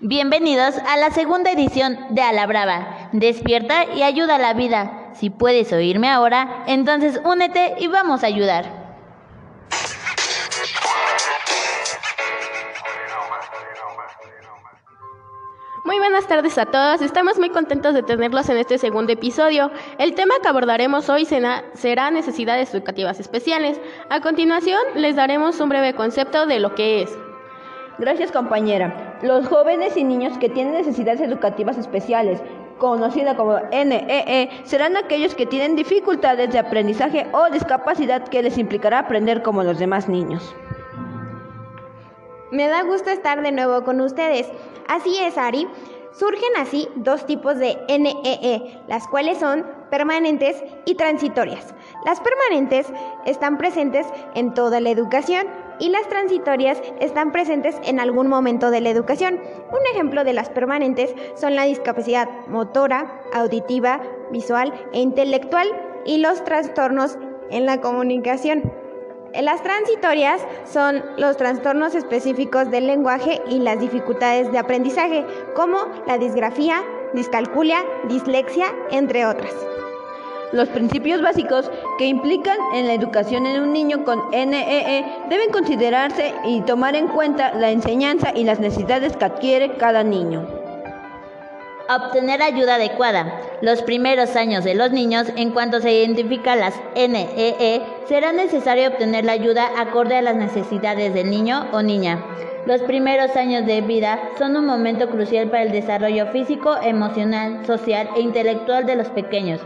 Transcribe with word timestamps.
Bienvenidos 0.00 0.74
a 0.86 0.96
la 0.96 1.10
segunda 1.10 1.50
edición 1.52 1.98
de 2.10 2.22
A 2.22 2.32
la 2.32 2.46
Brava. 2.46 3.10
Despierta 3.12 3.84
y 3.84 4.02
ayuda 4.02 4.36
a 4.36 4.38
la 4.38 4.54
vida. 4.54 5.10
Si 5.14 5.30
puedes 5.30 5.72
oírme 5.72 6.10
ahora, 6.10 6.64
entonces 6.66 7.20
únete 7.24 7.76
y 7.78 7.86
vamos 7.86 8.24
a 8.24 8.26
ayudar. 8.26 8.80
Muy 15.84 15.98
buenas 15.98 16.26
tardes 16.26 16.56
a 16.58 16.66
todos, 16.66 17.00
estamos 17.02 17.38
muy 17.38 17.50
contentos 17.50 17.94
de 17.94 18.02
tenerlos 18.02 18.48
en 18.48 18.58
este 18.58 18.78
segundo 18.78 19.12
episodio. 19.12 19.70
El 19.98 20.14
tema 20.14 20.34
que 20.42 20.48
abordaremos 20.48 21.08
hoy 21.08 21.24
será 21.24 22.10
necesidades 22.10 22.72
educativas 22.74 23.18
especiales. 23.18 23.80
A 24.08 24.20
continuación 24.20 24.80
les 24.94 25.16
daremos 25.16 25.58
un 25.58 25.68
breve 25.68 25.94
concepto 25.94 26.46
de 26.46 26.60
lo 26.60 26.74
que 26.74 27.02
es. 27.02 27.10
Gracias 28.00 28.32
compañera. 28.32 29.18
Los 29.20 29.46
jóvenes 29.46 29.94
y 29.94 30.04
niños 30.04 30.38
que 30.38 30.48
tienen 30.48 30.72
necesidades 30.72 31.20
educativas 31.20 31.76
especiales, 31.76 32.40
conocida 32.78 33.36
como 33.36 33.58
NEE, 33.58 34.24
e, 34.26 34.50
serán 34.64 34.96
aquellos 34.96 35.34
que 35.34 35.44
tienen 35.44 35.76
dificultades 35.76 36.50
de 36.50 36.58
aprendizaje 36.58 37.26
o 37.32 37.50
discapacidad 37.50 38.26
que 38.26 38.42
les 38.42 38.56
implicará 38.56 39.00
aprender 39.00 39.42
como 39.42 39.62
los 39.62 39.78
demás 39.78 40.08
niños. 40.08 40.54
Me 42.50 42.68
da 42.68 42.84
gusto 42.84 43.10
estar 43.10 43.42
de 43.42 43.52
nuevo 43.52 43.84
con 43.84 44.00
ustedes. 44.00 44.50
Así 44.88 45.18
es, 45.18 45.36
Ari. 45.36 45.68
Surgen 46.12 46.56
así 46.56 46.88
dos 46.96 47.26
tipos 47.26 47.58
de 47.58 47.76
NEE, 47.86 48.14
e, 48.24 48.78
las 48.88 49.06
cuales 49.08 49.36
son 49.36 49.66
permanentes 49.90 50.64
y 50.86 50.94
transitorias. 50.94 51.74
Las 52.06 52.18
permanentes 52.20 52.90
están 53.26 53.58
presentes 53.58 54.06
en 54.34 54.54
toda 54.54 54.80
la 54.80 54.88
educación 54.88 55.46
y 55.80 55.88
las 55.88 56.06
transitorias 56.08 56.80
están 57.00 57.32
presentes 57.32 57.76
en 57.84 57.98
algún 57.98 58.28
momento 58.28 58.70
de 58.70 58.80
la 58.80 58.90
educación. 58.90 59.40
Un 59.70 59.80
ejemplo 59.92 60.22
de 60.22 60.34
las 60.34 60.50
permanentes 60.50 61.14
son 61.34 61.56
la 61.56 61.64
discapacidad 61.64 62.28
motora, 62.46 63.22
auditiva, 63.32 64.00
visual 64.30 64.72
e 64.92 65.00
intelectual 65.00 65.66
y 66.04 66.18
los 66.18 66.44
trastornos 66.44 67.18
en 67.50 67.66
la 67.66 67.80
comunicación. 67.80 68.72
Las 69.40 69.62
transitorias 69.62 70.44
son 70.64 71.04
los 71.16 71.36
trastornos 71.36 71.94
específicos 71.94 72.70
del 72.70 72.86
lenguaje 72.86 73.40
y 73.48 73.60
las 73.60 73.78
dificultades 73.78 74.50
de 74.50 74.58
aprendizaje, 74.58 75.24
como 75.54 75.78
la 76.06 76.18
disgrafía, 76.18 76.82
discalculia, 77.14 77.78
dislexia, 78.08 78.66
entre 78.90 79.26
otras. 79.26 79.54
Los 80.52 80.68
principios 80.68 81.22
básicos 81.22 81.70
que 81.96 82.06
implican 82.06 82.58
en 82.74 82.88
la 82.88 82.94
educación 82.94 83.46
en 83.46 83.62
un 83.62 83.72
niño 83.72 84.04
con 84.04 84.30
NEE 84.30 84.98
e 84.98 85.04
deben 85.28 85.50
considerarse 85.50 86.34
y 86.44 86.62
tomar 86.62 86.96
en 86.96 87.06
cuenta 87.06 87.54
la 87.54 87.70
enseñanza 87.70 88.32
y 88.34 88.42
las 88.42 88.58
necesidades 88.58 89.16
que 89.16 89.26
adquiere 89.26 89.76
cada 89.76 90.02
niño. 90.02 90.48
Obtener 91.88 92.42
ayuda 92.42 92.76
adecuada. 92.76 93.40
Los 93.62 93.82
primeros 93.82 94.34
años 94.34 94.64
de 94.64 94.74
los 94.74 94.90
niños, 94.90 95.28
en 95.36 95.50
cuanto 95.50 95.80
se 95.80 95.92
identifican 95.92 96.58
las 96.58 96.74
NEE, 96.96 97.56
e, 97.60 97.82
será 98.08 98.32
necesario 98.32 98.88
obtener 98.88 99.24
la 99.24 99.32
ayuda 99.32 99.68
acorde 99.76 100.16
a 100.16 100.22
las 100.22 100.34
necesidades 100.34 101.14
del 101.14 101.30
niño 101.30 101.68
o 101.72 101.82
niña. 101.82 102.24
Los 102.66 102.82
primeros 102.82 103.36
años 103.36 103.66
de 103.66 103.80
vida 103.82 104.20
son 104.36 104.56
un 104.56 104.66
momento 104.66 105.08
crucial 105.10 105.48
para 105.48 105.62
el 105.62 105.72
desarrollo 105.72 106.26
físico, 106.26 106.76
emocional, 106.82 107.64
social 107.66 108.10
e 108.16 108.20
intelectual 108.20 108.84
de 108.84 108.96
los 108.96 109.08
pequeños. 109.08 109.60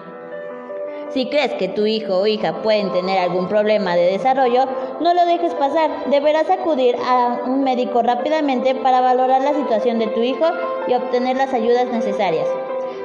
Si 1.15 1.27
crees 1.27 1.55
que 1.55 1.69
tu 1.69 1.87
hijo 1.87 2.19
o 2.19 2.27
hija 2.27 2.61
pueden 2.65 2.91
tener 2.93 3.21
algún 3.21 3.47
problema 3.47 3.95
de 3.95 4.11
desarrollo, 4.11 4.65
no 5.01 5.15
lo 5.15 5.25
dejes 5.27 5.55
pasar. 5.55 6.11
Deberás 6.11 6.51
acudir 6.51 6.97
a 7.07 7.39
un 7.47 7.63
médico 7.63 8.03
rápidamente 8.03 8.75
para 8.75 9.01
valorar 9.01 9.41
la 9.41 9.55
situación 9.55 10.01
de 10.01 10.09
tu 10.09 10.23
hijo 10.23 10.45
y 10.89 10.95
obtener 10.95 11.37
las 11.37 11.55
ayudas 11.55 11.87
necesarias. 11.87 12.49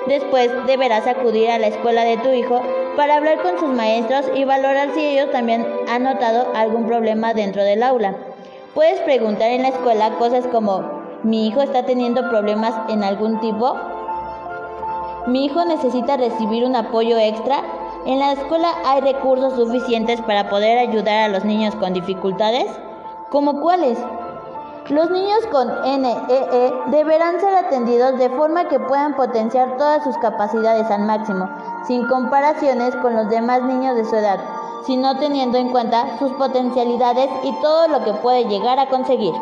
Después 0.08 0.50
deberás 0.66 1.06
acudir 1.06 1.52
a 1.52 1.60
la 1.60 1.68
escuela 1.68 2.04
de 2.04 2.18
tu 2.18 2.30
hijo 2.30 2.64
para 2.98 3.16
hablar 3.16 3.44
con 3.44 3.60
sus 3.60 3.70
maestros 3.70 4.26
y 4.34 4.44
valorar 4.44 4.90
si 4.96 5.06
ellos 5.06 5.30
también 5.30 5.68
han 5.88 6.02
notado 6.02 6.48
algún 6.56 6.88
problema 6.88 7.36
dentro 7.36 7.64
del 7.64 7.84
aula. 7.84 8.16
Puedes 8.74 9.00
preguntar 9.02 9.52
en 9.52 9.62
la 9.62 9.70
escuela 9.70 10.18
cosas 10.18 10.48
como, 10.48 10.82
¿mi 11.22 11.48
hijo 11.48 11.62
está 11.62 11.86
teniendo 11.86 12.28
problemas 12.28 12.74
en 12.90 13.04
algún 13.04 13.40
tipo? 13.40 13.76
¿Mi 15.28 15.46
hijo 15.46 15.64
necesita 15.64 16.18
recibir 16.18 16.66
un 16.66 16.76
apoyo 16.76 17.16
extra? 17.20 17.62
¿En 18.06 18.18
la 18.18 18.32
escuela 18.32 18.70
hay 18.86 19.02
recursos 19.02 19.56
suficientes 19.56 20.22
para 20.22 20.50
poder 20.50 20.78
ayudar 20.78 21.26
a 21.26 21.28
los 21.28 21.44
niños 21.44 21.76
con 21.76 21.94
dificultades? 21.94 22.68
¿Cómo 23.30 23.60
cuáles? 23.60 24.00
Los 24.88 25.12
niños 25.12 25.46
con 25.52 25.68
NEE 25.68 26.16
e 26.30 26.74
deberán 26.88 27.40
ser 27.42 27.54
atendidos 27.54 28.18
de 28.18 28.30
forma 28.30 28.70
que 28.70 28.80
puedan 28.80 29.16
potenciar 29.16 29.78
todas 29.78 30.04
sus 30.04 30.18
capacidades 30.18 30.90
al 30.90 31.02
máximo, 31.02 31.50
sin 31.86 32.08
comparaciones 32.08 32.96
con 32.96 33.16
los 33.16 33.30
demás 33.30 33.64
niños 33.64 33.96
de 33.98 34.06
su 34.06 34.16
edad, 34.16 34.40
sino 34.86 35.18
teniendo 35.20 35.58
en 35.58 35.70
cuenta 35.70 36.18
sus 36.20 36.32
potencialidades 36.32 37.30
y 37.44 37.52
todo 37.62 37.90
lo 37.90 38.04
que 38.06 38.14
puede 38.14 38.46
llegar 38.46 38.80
a 38.80 38.88
conseguir. 38.88 39.34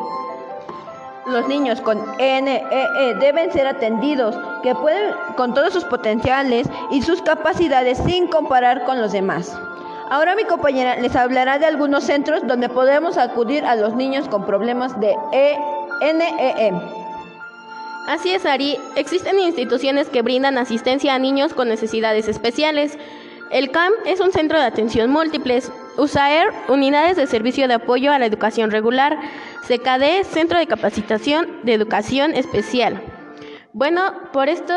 Los 1.30 1.48
niños 1.48 1.82
con 1.82 2.00
NEE 2.18 2.64
e 2.72 3.14
deben 3.16 3.52
ser 3.52 3.68
atendidos, 3.68 4.38
que 4.64 4.74
pueden 4.76 5.14
con 5.36 5.54
todos 5.54 5.74
sus 5.74 5.84
potenciales 5.84 6.68
y 6.92 7.02
sus 7.02 7.22
capacidades 7.22 7.98
sin 7.98 8.28
comparar 8.28 8.86
con 8.86 9.02
los 9.02 9.12
demás. 9.12 9.58
Ahora 10.10 10.36
mi 10.36 10.46
compañera 10.46 10.96
les 10.96 11.16
hablará 11.18 11.60
de 11.60 11.66
algunos 11.66 12.06
centros 12.06 12.48
donde 12.48 12.70
podemos 12.70 13.18
acudir 13.18 13.66
a 13.66 13.76
los 13.76 13.94
niños 13.94 14.30
con 14.30 14.46
problemas 14.46 14.98
de 15.02 15.16
NEE. 16.02 16.68
E. 16.70 16.74
Así 18.08 18.32
es, 18.32 18.46
Ari. 18.46 18.78
Existen 18.96 19.38
instituciones 19.38 20.08
que 20.08 20.22
brindan 20.22 20.58
asistencia 20.58 21.14
a 21.14 21.20
niños 21.20 21.54
con 21.54 21.68
necesidades 21.68 22.30
especiales. 22.30 22.98
El 23.50 23.72
CAM 23.72 23.94
es 24.06 24.20
un 24.20 24.32
centro 24.32 24.60
de 24.60 24.66
atención 24.66 25.10
múltiples. 25.10 25.72
USAER, 25.98 26.54
unidades 26.68 27.16
de 27.16 27.28
servicio 27.28 27.68
de 27.68 27.76
apoyo 27.76 28.12
a 28.12 28.20
la 28.20 28.26
educación 28.26 28.72
regular. 28.72 29.18
CKD, 29.68 30.24
Centro 30.24 30.60
de 30.60 30.68
Capacitación 30.68 31.60
de 31.64 31.74
Educación 31.74 32.34
Especial. 32.34 33.02
Bueno, 33.74 34.14
por 34.34 34.50
esto, 34.50 34.74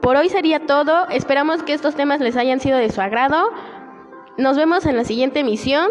por 0.00 0.16
hoy 0.16 0.28
sería 0.28 0.60
todo. 0.66 1.08
Esperamos 1.08 1.62
que 1.62 1.74
estos 1.74 1.94
temas 1.94 2.20
les 2.20 2.36
hayan 2.36 2.60
sido 2.60 2.78
de 2.78 2.90
su 2.90 3.00
agrado. 3.00 3.50
Nos 4.38 4.56
vemos 4.56 4.86
en 4.86 4.96
la 4.96 5.04
siguiente 5.04 5.40
emisión 5.40 5.90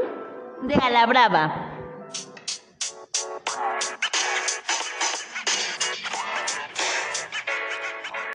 de 0.63 0.75
A 0.75 0.89
la 0.89 1.05
Brava. 1.05 1.74